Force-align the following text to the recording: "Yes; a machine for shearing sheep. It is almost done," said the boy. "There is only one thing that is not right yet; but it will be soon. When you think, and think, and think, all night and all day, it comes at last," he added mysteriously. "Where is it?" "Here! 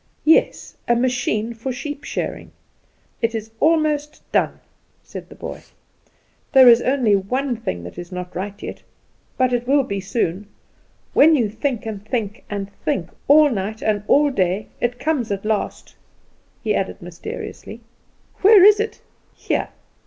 "Yes; 0.25 0.77
a 0.87 0.95
machine 0.95 1.53
for 1.53 1.71
shearing 1.71 2.47
sheep. 2.47 2.53
It 3.21 3.35
is 3.35 3.51
almost 3.59 4.23
done," 4.31 4.59
said 5.03 5.29
the 5.29 5.35
boy. 5.35 5.61
"There 6.53 6.67
is 6.67 6.81
only 6.81 7.15
one 7.15 7.55
thing 7.55 7.83
that 7.83 7.99
is 7.99 8.11
not 8.11 8.35
right 8.35 8.59
yet; 8.63 8.81
but 9.37 9.53
it 9.53 9.67
will 9.67 9.83
be 9.83 9.99
soon. 9.99 10.47
When 11.13 11.35
you 11.35 11.49
think, 11.51 11.85
and 11.85 12.03
think, 12.03 12.43
and 12.49 12.71
think, 12.83 13.09
all 13.27 13.51
night 13.51 13.83
and 13.83 14.01
all 14.07 14.31
day, 14.31 14.69
it 14.79 14.97
comes 14.97 15.31
at 15.31 15.45
last," 15.45 15.95
he 16.63 16.73
added 16.73 16.99
mysteriously. 17.03 17.81
"Where 18.41 18.63
is 18.63 18.79
it?" 18.79 19.03
"Here! 19.35 19.67